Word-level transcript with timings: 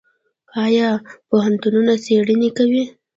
آیا 0.65 0.89
پوهنتونونه 1.29 1.93
څیړنې 2.05 2.49
کوي؟ 2.57 2.83